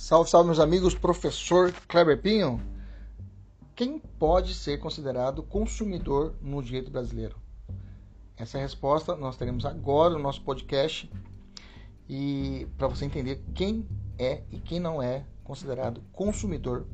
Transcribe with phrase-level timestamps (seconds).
[0.00, 2.58] Salve, salve, meus amigos, professor Kleber Pinho.
[3.76, 7.36] Quem pode ser considerado consumidor no direito brasileiro?
[8.34, 11.08] Essa é resposta nós teremos agora no nosso podcast
[12.08, 13.86] e para você entender quem
[14.18, 16.86] é e quem não é considerado consumidor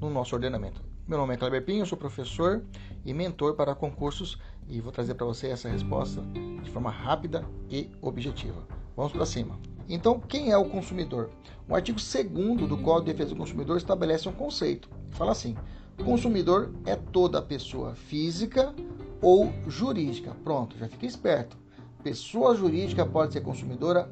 [0.00, 0.82] no nosso ordenamento.
[1.06, 2.64] Meu nome é Kleber Pinho, sou professor
[3.04, 4.36] e mentor para concursos
[4.66, 6.20] e vou trazer para você essa resposta
[6.64, 8.66] de forma rápida e objetiva.
[8.96, 9.56] Vamos para cima.
[9.88, 11.30] Então, quem é o consumidor?
[11.66, 14.90] O artigo 2 do Código de Defesa do Consumidor estabelece um conceito.
[15.12, 15.56] Fala assim:
[16.04, 18.74] consumidor é toda pessoa física
[19.22, 20.36] ou jurídica.
[20.44, 21.56] Pronto, já fica esperto.
[22.02, 24.10] Pessoa jurídica pode ser consumidora?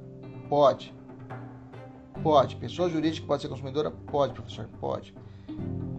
[0.48, 0.94] Pode.
[2.22, 2.56] Pode.
[2.56, 3.90] Pessoa jurídica pode ser consumidora?
[3.90, 4.68] Pode, professor.
[4.80, 5.14] Pode.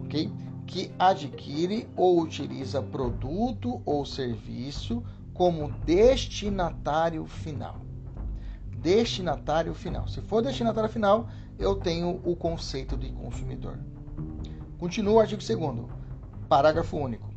[0.04, 0.30] Ok?
[0.66, 7.87] Que adquire ou utiliza produto ou serviço como destinatário final
[8.80, 10.08] destinatário final.
[10.08, 11.28] Se for destinatário final,
[11.58, 13.78] eu tenho o conceito de consumidor.
[14.78, 15.86] Continua o artigo 2
[16.48, 17.28] parágrafo único.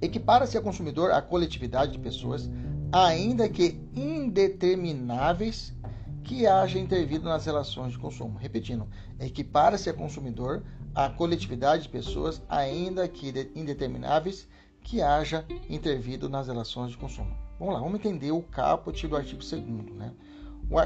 [0.00, 2.48] Equipara-se a consumidor a coletividade de pessoas,
[2.92, 5.74] ainda que indetermináveis,
[6.22, 8.38] que haja intervido nas relações de consumo.
[8.38, 8.86] Repetindo,
[9.18, 10.62] equipara-se a consumidor
[10.94, 14.48] a coletividade de pessoas, ainda que indetermináveis,
[14.82, 17.36] que haja intervido nas relações de consumo.
[17.58, 19.52] Vamos lá, vamos entender o caput do artigo 2
[19.96, 20.12] né?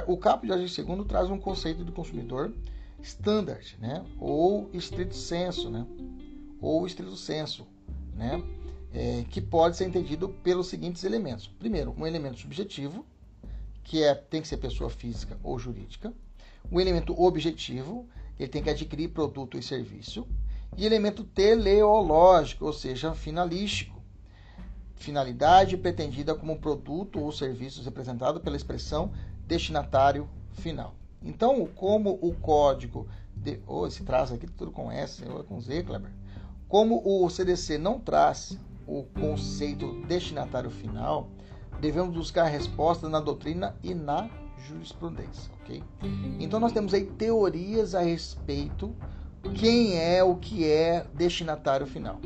[0.06, 2.54] O caput do artigo 2 traz um conceito do consumidor
[3.02, 4.04] standard, né?
[4.18, 5.84] Ou estrito senso, né?
[6.60, 7.66] Ou estrito senso,
[8.14, 8.40] né?
[8.94, 11.48] É, que pode ser entendido pelos seguintes elementos.
[11.48, 13.04] Primeiro, um elemento subjetivo,
[13.82, 16.12] que é, tem que ser pessoa física ou jurídica.
[16.70, 18.06] O elemento objetivo,
[18.38, 20.28] ele tem que adquirir produto e serviço.
[20.76, 24.02] E elemento teleológico, ou seja, finalístico
[25.02, 29.12] finalidade pretendida como produto ou serviço representado pela expressão
[29.46, 30.94] destinatário final.
[31.22, 35.82] Então, como o código, de, oh, esse traço aqui tudo com S ou com Z,
[35.84, 36.10] Kleber,
[36.68, 41.28] como o CDC não traz o conceito destinatário final,
[41.80, 44.28] devemos buscar respostas na doutrina e na
[44.66, 45.82] jurisprudência, ok?
[46.38, 48.94] Então nós temos aí teorias a respeito
[49.54, 52.20] quem é o que é destinatário final.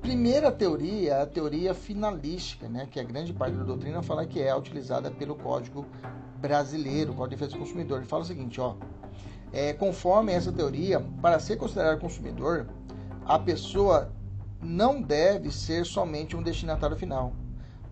[0.00, 4.40] Primeira teoria é a teoria finalística, né, que a grande parte da doutrina fala que
[4.40, 5.86] é utilizada pelo Código
[6.40, 7.98] Brasileiro, Código de Defesa do Consumidor.
[7.98, 8.74] Ele fala o seguinte, ó,
[9.52, 12.66] é, conforme essa teoria, para ser considerado consumidor,
[13.24, 14.12] a pessoa
[14.62, 17.32] não deve ser somente um destinatário final,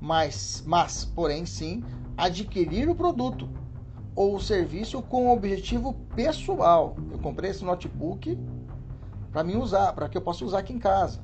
[0.00, 1.84] mas, mas porém sim,
[2.16, 3.48] adquirir o produto
[4.14, 6.96] ou o serviço com objetivo pessoal.
[7.10, 8.38] Eu comprei esse notebook
[9.30, 11.20] para mim usar, para que eu possa usar aqui em casa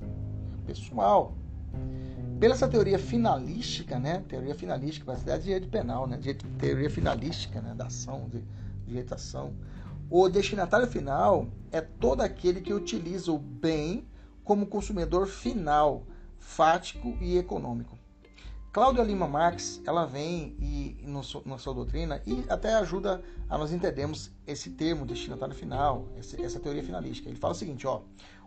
[0.67, 1.35] pessoal.
[2.43, 4.25] Pela essa teoria finalística, né?
[4.29, 6.19] Teoria finalística, para cidade de direito penal, né?
[6.59, 7.73] Teoria finalística, né?
[7.73, 8.43] Da ação, de,
[8.85, 9.55] de ação.
[10.11, 14.09] O destinatário final é todo aquele que utiliza o bem
[14.43, 16.03] como consumidor final,
[16.37, 17.97] fático e econômico.
[18.73, 23.73] Cláudia Lima Marx, ela vem e, no, na sua doutrina e até ajuda a nós
[23.73, 27.29] entendermos esse termo destinatário final, essa, essa teoria finalística.
[27.29, 28.01] Ele fala o seguinte, ó,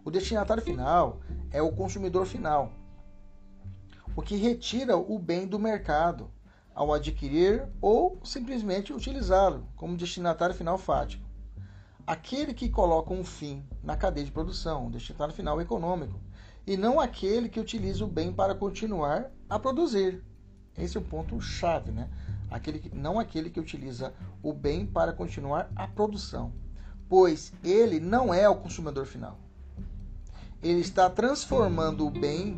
[0.04, 2.74] o destinatário final é o consumidor final,
[4.16, 6.32] o que retira o bem do mercado
[6.74, 11.24] ao adquirir ou simplesmente utilizá-lo como destinatário final fático.
[12.08, 16.20] Aquele que coloca um fim na cadeia de produção, destinatário final econômico,
[16.66, 20.24] e não aquele que utiliza o bem para continuar a produzir.
[20.78, 22.10] Esse é o ponto chave, né?
[22.50, 26.54] Aquele que, não aquele que utiliza o bem para continuar a produção,
[27.10, 29.40] pois ele não é o consumidor final
[30.66, 32.58] ele está transformando o bem,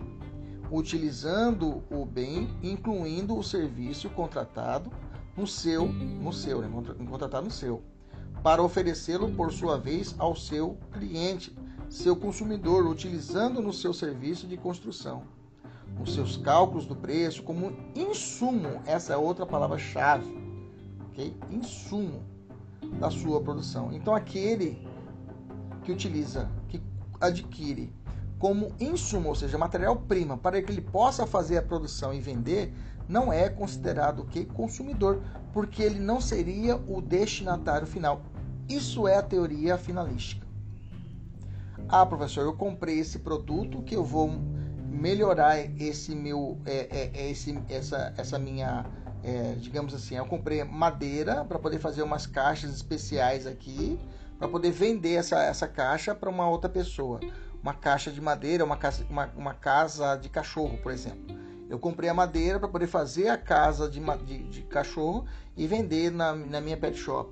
[0.71, 4.91] utilizando o bem, incluindo o serviço contratado
[5.35, 6.69] no seu, no seu, né?
[7.09, 7.81] contratado no seu,
[8.43, 11.55] para oferecê-lo por sua vez ao seu cliente,
[11.89, 15.23] seu consumidor, utilizando no seu serviço de construção,
[15.97, 20.25] nos seus cálculos do preço como insumo, essa é outra palavra-chave,
[21.09, 21.35] ok?
[21.49, 22.23] Insumo
[22.99, 23.91] da sua produção.
[23.93, 24.85] Então aquele
[25.83, 26.81] que utiliza, que
[27.19, 27.91] adquire
[28.39, 32.73] como insumo, ou seja, material-prima, para que ele possa fazer a produção e vender,
[33.07, 35.21] não é considerado que consumidor,
[35.53, 38.21] porque ele não seria o destinatário final.
[38.69, 40.45] Isso é a teoria finalística.
[41.89, 44.29] Ah, professor, eu comprei esse produto que eu vou
[44.89, 48.85] melhorar esse meu, é, é, é esse, essa, essa minha,
[49.23, 53.97] é, digamos assim, eu comprei madeira para poder fazer umas caixas especiais aqui,
[54.37, 57.19] para poder vender essa, essa caixa para uma outra pessoa
[57.61, 61.37] uma caixa de madeira, uma casa, uma, uma casa de cachorro, por exemplo.
[61.69, 65.25] Eu comprei a madeira para poder fazer a casa de, de, de, cachorro
[65.55, 67.29] e vender na, na minha pet shop.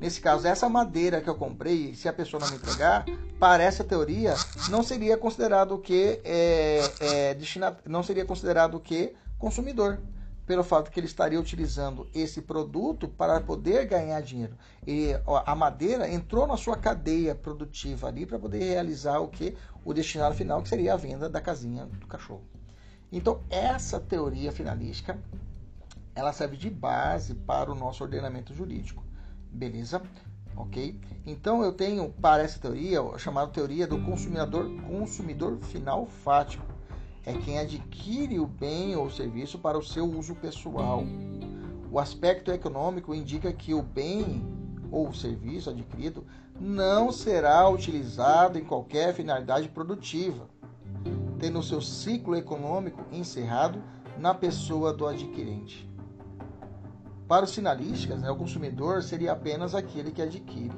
[0.00, 3.04] Nesse caso, essa madeira que eu comprei, se a pessoa não me entregar,
[3.38, 4.34] para essa teoria,
[4.70, 10.00] não seria considerado que é, é, destinado, não seria considerado que consumidor,
[10.46, 14.56] pelo fato que ele estaria utilizando esse produto para poder ganhar dinheiro.
[14.86, 15.12] E
[15.46, 20.34] a madeira entrou na sua cadeia produtiva ali para poder realizar o que o destinado
[20.34, 22.44] final, que seria a venda da casinha do cachorro.
[23.10, 25.18] Então, essa teoria finalística,
[26.14, 29.04] ela serve de base para o nosso ordenamento jurídico.
[29.50, 30.02] Beleza?
[30.56, 31.00] Ok?
[31.26, 36.73] Então eu tenho para essa teoria, chamada teoria do consumidor, consumidor final fático.
[37.26, 41.02] É quem adquire o bem ou serviço para o seu uso pessoal.
[41.90, 44.44] O aspecto econômico indica que o bem
[44.90, 46.24] ou serviço adquirido
[46.60, 50.48] não será utilizado em qualquer finalidade produtiva,
[51.38, 53.82] tendo seu ciclo econômico encerrado
[54.18, 55.88] na pessoa do adquirente.
[57.26, 60.76] Para os finalistas, né, o consumidor seria apenas aquele que adquire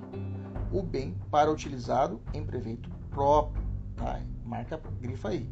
[0.72, 3.62] o bem para utilizado em proveito próprio.
[3.96, 4.20] Tá?
[4.44, 5.50] Marca, grifa aí.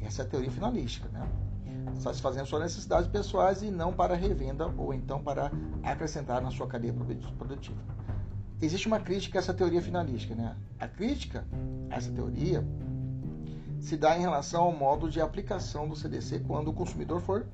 [0.00, 1.08] Essa é a teoria finalística.
[1.08, 1.28] Né?
[1.98, 5.50] Satisfazendo suas necessidades pessoais e não para revenda ou então para
[5.82, 6.94] acrescentar na sua cadeia
[7.36, 7.78] produtiva.
[8.60, 10.34] Existe uma crítica a essa teoria finalística.
[10.34, 10.56] Né?
[10.78, 11.44] A crítica
[11.90, 12.64] a essa teoria
[13.80, 17.46] se dá em relação ao modo de aplicação do CDC quando o consumidor for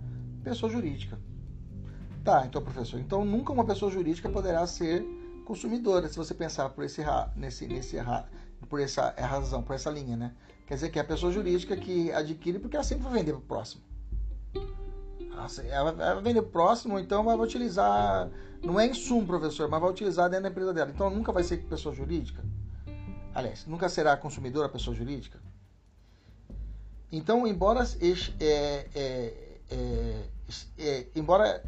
[0.43, 1.19] pessoa jurídica.
[2.25, 5.05] Tá, então, professor, então nunca uma pessoa jurídica poderá ser
[5.45, 7.03] consumidora, se você pensar por esse
[7.37, 7.99] nesse nesse
[8.67, 10.33] por essa é razão, por essa linha, né?
[10.67, 13.39] Quer dizer que é a pessoa jurídica que adquire porque ela sempre vai vender para
[13.39, 13.83] o próximo.
[15.69, 18.31] Ela vai vender para o próximo, então vai utilizar,
[18.63, 20.91] não é insumo, professor, mas vai utilizar dentro da empresa dela.
[20.91, 22.43] Então nunca vai ser pessoa jurídica.
[23.35, 25.41] Aliás, nunca será consumidora pessoa jurídica.
[27.11, 27.85] Então, embora
[28.41, 30.25] é, é, é,
[30.79, 31.63] é embora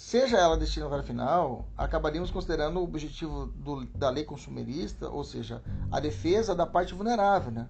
[0.00, 5.62] seja ela destinatária final, acabaríamos considerando o objetivo do, da lei consumerista, ou seja,
[5.92, 7.68] a defesa da parte vulnerável, né?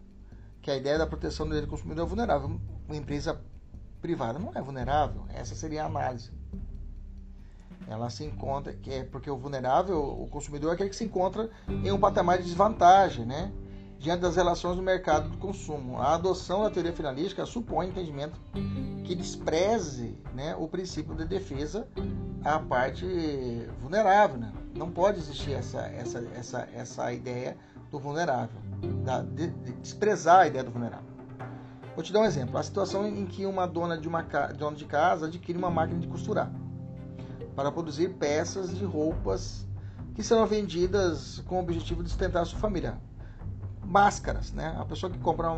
[0.63, 2.61] Que a ideia da proteção do do consumidor é vulnerável.
[2.87, 3.41] Uma empresa
[4.01, 6.31] privada não é vulnerável, essa seria a análise.
[7.89, 11.51] Ela se encontra, que é porque o vulnerável, o consumidor é aquele que se encontra
[11.69, 13.53] em um patamar de desvantagem, né?
[14.01, 15.99] Diante das relações do mercado do consumo.
[15.99, 18.41] A adoção da teoria finalística supõe entendimento
[19.05, 21.87] que despreze né, o princípio de defesa
[22.43, 23.05] à parte
[23.79, 24.39] vulnerável.
[24.39, 24.51] Né?
[24.75, 27.59] Não pode existir essa, essa, essa, essa ideia
[27.91, 28.59] do vulnerável,
[29.05, 31.11] da, de, de desprezar a ideia do vulnerável.
[31.95, 32.57] Vou te dar um exemplo.
[32.57, 36.07] A situação em que uma dona de uma dona de casa adquire uma máquina de
[36.07, 36.51] costurar
[37.55, 39.67] para produzir peças de roupas
[40.15, 42.99] que serão vendidas com o objetivo de sustentar a sua família
[43.91, 44.77] máscaras, né?
[44.79, 45.49] A pessoa que compra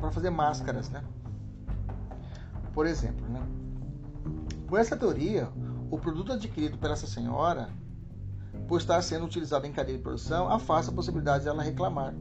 [0.00, 1.02] para fazer máscaras, né?
[2.72, 3.42] Por exemplo, né?
[4.68, 5.48] Por essa teoria,
[5.90, 7.68] o produto adquirido por essa senhora,
[8.68, 12.14] por estar sendo utilizado em cadeia de produção, afasta a possibilidade de ela reclamar,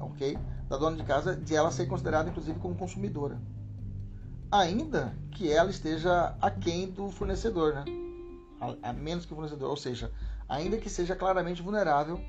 [0.00, 0.36] ok?
[0.68, 3.40] Da dona de casa, de ela ser considerada inclusive como consumidora,
[4.50, 7.84] ainda que ela esteja aquém do fornecedor, né?
[8.82, 10.10] A menos que o fornecedor, ou seja,
[10.48, 12.20] ainda que seja claramente vulnerável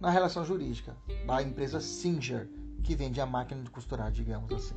[0.00, 0.96] na relação jurídica
[1.26, 2.48] da empresa Singer,
[2.82, 4.76] que vende a máquina de costurar, digamos assim.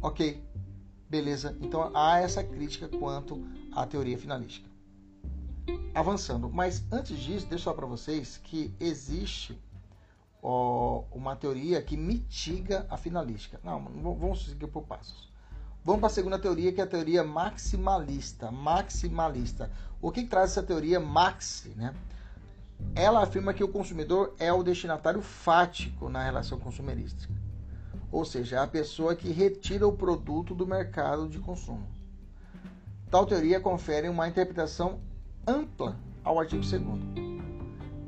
[0.00, 0.42] Ok,
[1.08, 1.56] beleza.
[1.60, 4.68] Então há essa crítica quanto à teoria finalística.
[5.94, 9.56] Avançando, mas antes disso, deixa só para vocês que existe
[10.42, 13.60] ó, uma teoria que mitiga a finalística.
[13.62, 15.30] Não, vamos seguir por passos.
[15.84, 18.50] Vamos para a segunda teoria, que é a teoria maximalista.
[18.50, 19.70] Maximalista.
[20.00, 21.70] O que, que traz essa teoria maxi?
[21.70, 21.94] Né?
[22.94, 27.32] Ela afirma que o consumidor é o destinatário fático na relação consumerística,
[28.10, 31.86] ou seja, é a pessoa que retira o produto do mercado de consumo.
[33.10, 35.00] Tal teoria confere uma interpretação
[35.46, 37.32] ampla ao artigo 2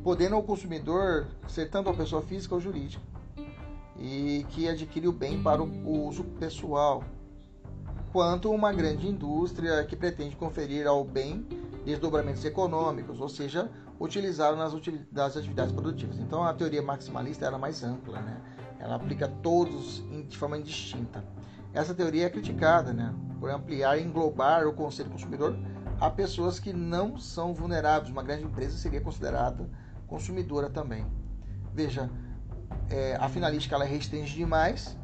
[0.04, 3.02] podendo o consumidor ser tanto a pessoa física ou jurídica,
[3.98, 7.02] e que adquire o bem para o uso pessoal,
[8.12, 11.46] quanto uma grande indústria que pretende conferir ao bem
[11.86, 13.70] desdobramentos econômicos, ou seja,
[14.04, 14.72] utilizado nas,
[15.10, 16.18] das atividades produtivas.
[16.18, 18.40] Então a teoria maximalista era mais ampla, né?
[18.78, 21.24] ela aplica todos de forma indistinta.
[21.72, 23.14] Essa teoria é criticada né?
[23.40, 25.56] por ampliar e englobar o conceito consumidor
[26.00, 28.10] a pessoas que não são vulneráveis.
[28.10, 29.68] Uma grande empresa seria considerada
[30.06, 31.06] consumidora também.
[31.72, 32.10] Veja,
[32.90, 34.96] é, a finalística ela restringe demais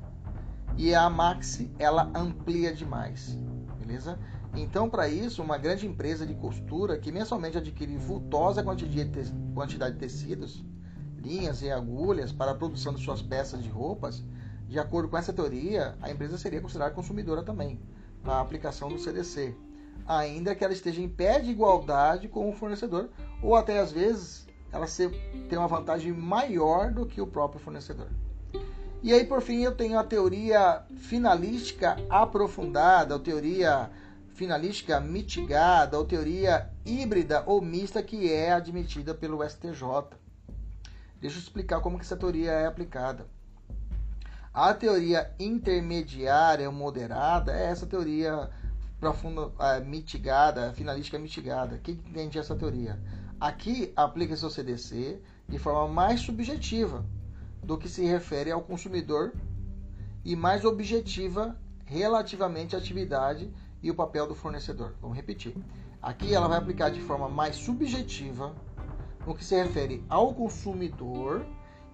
[0.77, 3.39] e a maxi ela amplia demais,
[3.79, 4.19] beleza?
[4.55, 10.65] Então, para isso, uma grande empresa de costura que mensalmente adquire vultosa quantidade de tecidos,
[11.17, 14.25] linhas e agulhas para a produção de suas peças de roupas,
[14.69, 17.81] de acordo com essa teoria, a empresa seria considerada consumidora também,
[18.23, 19.55] para a aplicação do CDC,
[20.07, 23.09] ainda que ela esteja em pé de igualdade com o fornecedor
[23.43, 24.87] ou até às vezes ela
[25.49, 28.09] tem uma vantagem maior do que o próprio fornecedor.
[29.03, 33.91] E aí, por fim, eu tenho a teoria finalística aprofundada, a teoria
[34.41, 39.83] finalística mitigada, ou teoria híbrida ou mista que é admitida pelo STJ.
[41.21, 43.27] Deixa eu explicar como que essa teoria é aplicada.
[44.55, 48.49] A teoria intermediária ou moderada é essa teoria
[48.99, 51.77] profunda, uh, mitigada, finalística mitigada.
[51.77, 52.99] Quem entende essa teoria?
[53.39, 55.21] Aqui aplica-se o CDC
[55.51, 57.05] de forma mais subjetiva
[57.63, 59.35] do que se refere ao consumidor
[60.25, 61.55] e mais objetiva
[61.85, 64.95] relativamente à atividade e o papel do fornecedor.
[65.01, 65.57] Vamos repetir.
[66.03, 68.55] Aqui ela vai aplicar de forma mais subjetiva
[69.27, 71.45] no que se refere ao consumidor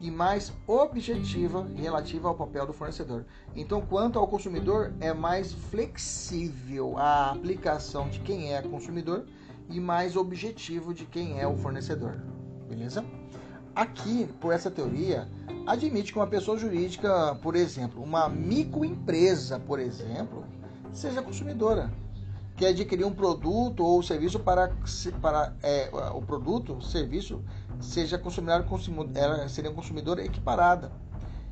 [0.01, 3.25] e mais objetiva relativa ao papel do fornecedor.
[3.55, 9.25] Então, quanto ao consumidor, é mais flexível a aplicação de quem é consumidor
[9.69, 12.21] e mais objetivo de quem é o fornecedor.
[12.69, 13.05] Beleza?
[13.75, 15.29] Aqui, por essa teoria,
[15.67, 20.45] admite que uma pessoa jurídica, por exemplo, uma microempresa, por exemplo,
[20.97, 21.91] seja consumidora
[22.57, 24.73] que adquirir um produto ou serviço para,
[25.21, 27.45] para é, o produto, serviço,
[27.81, 30.91] seja consumidor, ela seria consumidora equiparada,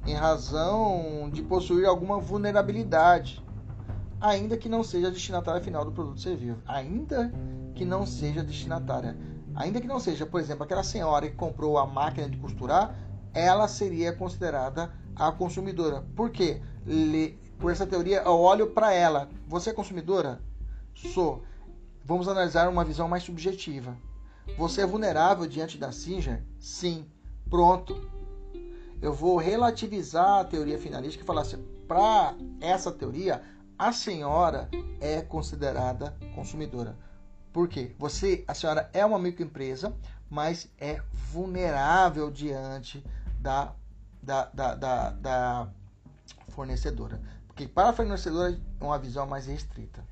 [0.06, 3.42] em razão de possuir alguma vulnerabilidade,
[4.20, 6.58] ainda que não seja destinatária final do produto serviço.
[6.66, 7.30] Ainda
[7.74, 9.16] que não seja destinatária.
[9.54, 12.98] Ainda que não seja, por exemplo, aquela senhora que comprou a máquina de costurar,
[13.32, 16.02] ela seria considerada a consumidora.
[16.16, 16.60] Por quê?
[17.58, 19.28] Por essa teoria, eu olho para ela.
[19.46, 20.40] Você é consumidora?
[20.94, 21.42] Sou.
[22.04, 23.96] Vamos analisar uma visão mais subjetiva.
[24.58, 26.42] Você é vulnerável diante da Singer?
[26.61, 27.06] Sim.
[27.49, 28.11] Pronto.
[29.00, 33.42] Eu vou relativizar a teoria finalística e falar assim: para essa teoria,
[33.78, 34.68] a senhora
[35.00, 36.96] é considerada consumidora.
[37.52, 37.94] Por quê?
[37.99, 39.94] Você, a senhora é uma microempresa,
[40.28, 43.04] mas é vulnerável diante
[43.38, 43.75] da,
[44.23, 45.68] da, da, da, da
[46.49, 47.20] fornecedora.
[47.54, 50.04] Porque para a fornecedora é uma visão mais restrita.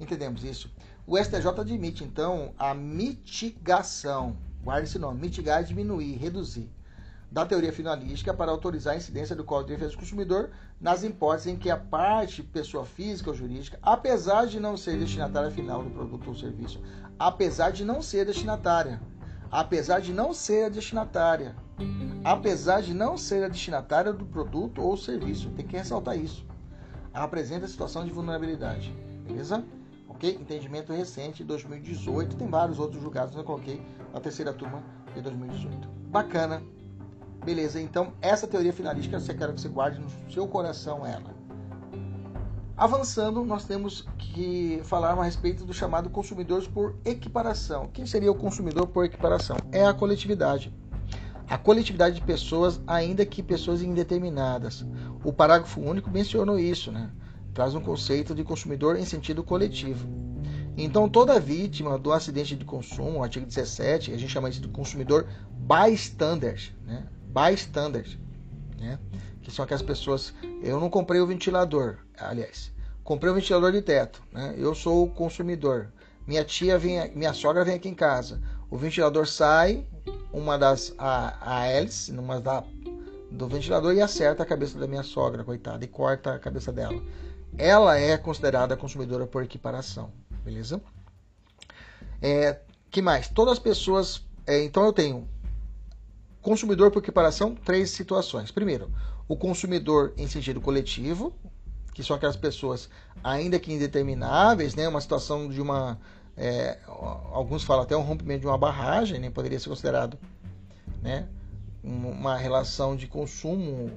[0.00, 0.68] Entendemos isso?
[1.06, 6.68] O STJ admite, então, a mitigação, guarde esse nome, mitigar, diminuir, reduzir,
[7.30, 11.52] da teoria finalística para autorizar a incidência do Código de Defesa do Consumidor nas hipóteses
[11.52, 15.90] em que a parte, pessoa física ou jurídica, apesar de não ser destinatária final do
[15.90, 16.82] produto ou serviço,
[17.16, 19.00] apesar de não ser destinatária,
[19.48, 21.54] apesar de não ser a destinatária,
[22.24, 26.44] apesar de não ser a destinatária do produto ou serviço, tem que ressaltar isso,
[27.12, 28.94] apresenta situação de vulnerabilidade,
[29.26, 29.64] beleza?
[30.20, 30.38] ok?
[30.38, 32.36] Entendimento recente, 2018.
[32.36, 33.80] Tem vários outros julgados, eu coloquei
[34.12, 34.82] na terceira turma
[35.14, 35.88] de 2018.
[36.08, 36.62] Bacana.
[37.42, 41.40] Beleza, então essa teoria finalística eu quero que você guarde no seu coração ela.
[42.76, 47.88] Avançando, nós temos que falar a respeito do chamado consumidores por equiparação.
[47.92, 49.56] Quem seria o consumidor por equiparação?
[49.72, 50.72] É a coletividade.
[51.48, 54.86] A coletividade de pessoas, ainda que pessoas indeterminadas.
[55.22, 57.10] O parágrafo único mencionou isso, né?
[57.54, 60.08] traz um conceito de consumidor em sentido coletivo.
[60.76, 65.26] Então, toda vítima do acidente de consumo, artigo 17, a gente chama isso de consumidor
[65.52, 67.06] bystanders, né?
[67.26, 68.18] Bystanders,
[68.78, 68.98] né?
[69.42, 70.32] Que são aquelas pessoas.
[70.62, 72.72] Eu não comprei o ventilador, aliás,
[73.04, 74.54] comprei o ventilador de teto, né?
[74.56, 75.92] Eu sou o consumidor.
[76.26, 78.40] Minha tia vem, minha sogra vem aqui em casa.
[78.70, 79.84] O ventilador sai,
[80.32, 82.62] uma das a, a hélice, numa da
[83.30, 87.00] do ventilador e acerta a cabeça da minha sogra, coitada, e corta a cabeça dela
[87.58, 90.10] ela é considerada consumidora por equiparação,
[90.44, 90.80] beleza?
[92.20, 92.60] É,
[92.90, 93.28] que mais?
[93.28, 94.22] Todas as pessoas.
[94.46, 95.28] É, então eu tenho
[96.40, 98.50] consumidor por equiparação, três situações.
[98.50, 98.90] Primeiro,
[99.28, 101.32] o consumidor em sentido coletivo,
[101.92, 102.88] que são aquelas pessoas,
[103.22, 104.88] ainda que indetermináveis, né?
[104.88, 105.98] Uma situação de uma.
[106.36, 109.34] É, alguns falam até um rompimento de uma barragem, nem né?
[109.34, 110.18] poderia ser considerado,
[111.02, 111.28] né?
[111.82, 113.90] Uma relação de consumo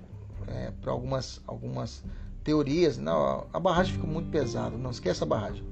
[0.48, 2.04] é, para algumas, algumas
[2.44, 2.98] teorias.
[2.98, 5.64] Não, a barragem fica muito pesada, não esqueça a barragem.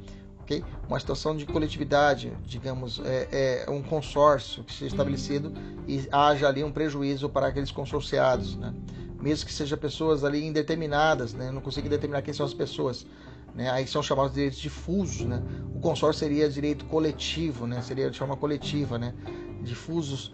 [0.42, 0.64] Okay?
[0.88, 5.54] Uma situação de coletividade, digamos, é, é um consórcio que seja estabelecido
[5.88, 8.74] e haja ali um prejuízo para aqueles consorciados, né?
[9.22, 11.52] mesmo que sejam pessoas ali indeterminadas, né?
[11.52, 13.06] não consigo determinar quem são as pessoas.
[13.54, 13.70] Né?
[13.70, 15.22] Aí são chamados de direitos difusos.
[15.22, 15.42] Né?
[15.76, 17.82] O consórcio seria direito coletivo, né?
[17.82, 18.98] seria de forma coletiva.
[18.98, 19.14] Né?
[19.62, 20.34] Difusos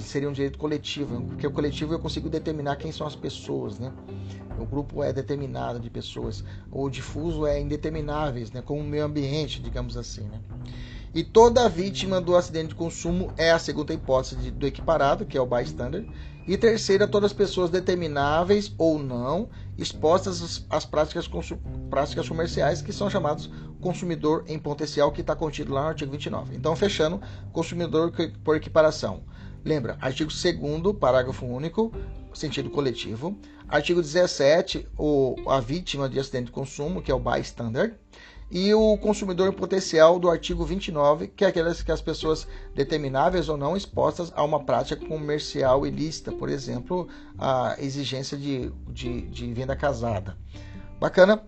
[0.00, 3.78] seria um direito coletivo, porque o coletivo eu consigo determinar quem são as pessoas.
[3.78, 3.92] Né?
[4.58, 6.44] O grupo é determinado de pessoas.
[6.70, 8.62] O difuso é indetermináveis, né?
[8.62, 10.22] como o meio ambiente, digamos assim.
[10.22, 10.40] Né?
[11.14, 15.38] E toda vítima do acidente de consumo é a segunda hipótese de, do equiparado, que
[15.38, 16.04] é o bystander.
[16.46, 19.48] E terceira, todas as pessoas determináveis ou não
[19.78, 21.30] expostas às práticas,
[21.88, 23.50] práticas comerciais, que são chamados
[23.80, 26.56] consumidor em potencial, que está contido lá no artigo 29.
[26.56, 27.20] Então, fechando,
[27.52, 28.12] consumidor
[28.42, 29.22] por equiparação.
[29.64, 31.90] Lembra, artigo 2 parágrafo único,
[32.34, 33.38] sentido coletivo.
[33.66, 37.98] Artigo 17, o, a vítima de acidente de consumo, que é o bystander
[38.50, 43.56] e o consumidor potencial do artigo 29, que é aquelas que as pessoas determináveis ou
[43.56, 49.74] não expostas a uma prática comercial ilícita, por exemplo, a exigência de, de, de venda
[49.74, 50.36] casada.
[51.00, 51.42] Bacana?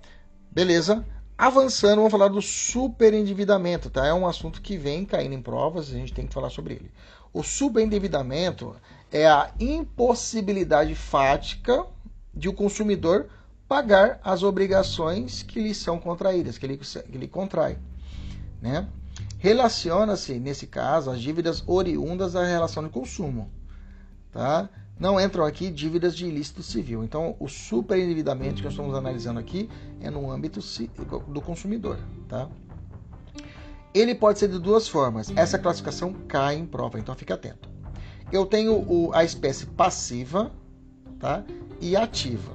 [0.50, 1.04] Beleza?
[1.38, 4.06] Avançando, vamos falar do superendividamento, tá?
[4.06, 6.90] É um assunto que vem caindo em provas, a gente tem que falar sobre ele.
[7.32, 8.74] O superendividamento
[9.10, 11.84] é a impossibilidade fática
[12.34, 13.28] de o consumidor
[13.68, 17.78] pagar as obrigações que lhe são contraídas, que ele, que ele contrai.
[18.60, 18.86] Né?
[19.38, 23.50] Relaciona-se, nesse caso, as dívidas oriundas da relação de consumo.
[24.32, 24.68] Tá?
[24.98, 27.04] Não entram aqui dívidas de ilícito civil.
[27.04, 29.68] Então, o superendividamento que nós estamos analisando aqui
[30.00, 30.60] é no âmbito
[31.28, 31.98] do consumidor.
[32.28, 32.48] Tá?
[33.96, 35.32] Ele pode ser de duas formas.
[35.34, 37.66] Essa classificação cai em prova, então fique atento.
[38.30, 40.52] Eu tenho o, a espécie passiva
[41.18, 41.42] tá?
[41.80, 42.52] e ativa.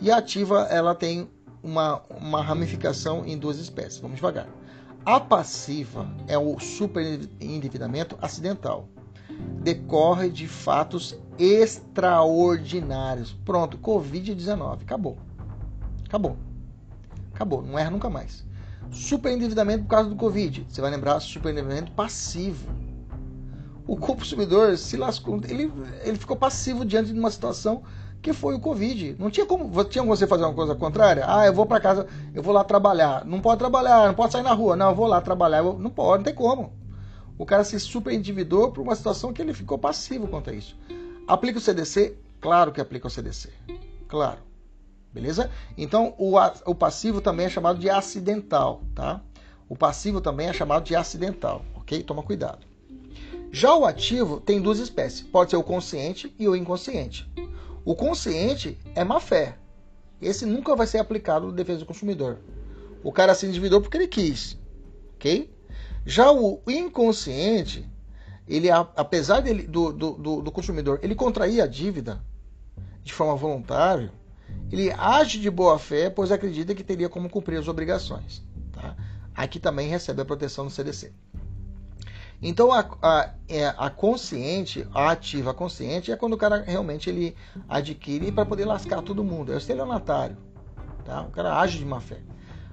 [0.00, 1.28] E ativa ela tem
[1.60, 3.98] uma, uma ramificação em duas espécies.
[3.98, 4.46] Vamos devagar.
[5.04, 8.88] A passiva é o superendividamento acidental.
[9.64, 13.32] Decorre de fatos extraordinários.
[13.44, 14.82] Pronto, Covid-19.
[14.82, 15.18] Acabou.
[16.06, 16.36] Acabou.
[17.34, 17.62] Acabou.
[17.62, 18.44] Não erra nunca mais.
[18.90, 20.66] Superendividamento por causa do Covid.
[20.68, 22.68] Você vai lembrar superendividamento passivo.
[23.86, 25.40] O consumidor se lascou.
[25.48, 25.70] Ele,
[26.02, 27.82] ele ficou passivo diante de uma situação
[28.22, 29.16] que foi o Covid.
[29.18, 31.24] Não tinha como, tinha você fazer uma coisa contrária?
[31.26, 33.24] Ah, eu vou para casa, eu vou lá trabalhar.
[33.24, 34.74] Não pode trabalhar, não pode sair na rua.
[34.74, 35.60] Não, eu vou lá trabalhar.
[35.60, 35.78] Vou...
[35.78, 36.72] Não pode, não tem como.
[37.36, 40.74] O cara se super endividou por uma situação que ele ficou passivo quanto a isso.
[41.26, 42.16] Aplica o CDC?
[42.40, 43.50] Claro que aplica o CDC.
[44.08, 44.38] Claro.
[45.14, 45.48] Beleza?
[45.78, 46.34] Então, o,
[46.66, 49.22] o passivo também é chamado de acidental, tá?
[49.68, 52.02] O passivo também é chamado de acidental, ok?
[52.02, 52.66] Toma cuidado.
[53.52, 55.22] Já o ativo tem duas espécies.
[55.22, 57.30] Pode ser o consciente e o inconsciente.
[57.84, 59.56] O consciente é má fé.
[60.20, 62.38] Esse nunca vai ser aplicado na defesa do consumidor.
[63.04, 64.58] O cara se endividou porque ele quis,
[65.14, 65.48] ok?
[66.04, 67.88] Já o inconsciente,
[68.48, 72.20] ele, apesar dele, do, do, do consumidor, ele contrair a dívida
[73.04, 74.10] de forma voluntária,
[74.70, 78.42] ele age de boa fé, pois acredita que teria como cumprir as obrigações.
[78.72, 78.96] Tá?
[79.34, 81.12] Aqui também recebe a proteção do CDC.
[82.42, 87.34] Então a, a, é, a consciente, a ativa consciente é quando o cara realmente ele
[87.68, 89.52] adquire para poder lascar todo mundo.
[89.52, 90.36] É o estelionatário.
[91.04, 91.22] Tá?
[91.22, 92.20] O cara age de má fé.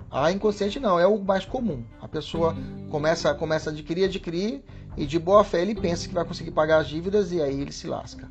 [0.09, 1.85] A inconsciente não, é o mais comum.
[2.01, 2.53] A pessoa
[2.89, 4.61] começa, começa a adquirir, adquirir,
[4.97, 7.71] e de boa fé ele pensa que vai conseguir pagar as dívidas e aí ele
[7.71, 8.29] se lasca.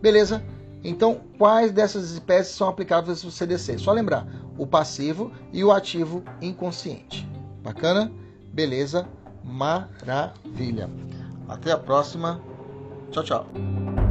[0.00, 0.44] Beleza?
[0.84, 3.78] Então, quais dessas espécies são aplicáveis no CDC?
[3.78, 7.28] Só lembrar, o passivo e o ativo inconsciente.
[7.62, 8.12] Bacana?
[8.52, 9.08] Beleza?
[9.48, 10.90] maravilha.
[11.48, 12.40] Até a próxima.
[13.10, 14.07] Tchau, tchau.